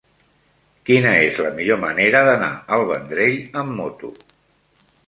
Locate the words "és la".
1.25-1.51